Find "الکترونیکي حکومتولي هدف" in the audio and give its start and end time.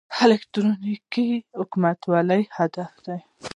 0.23-2.91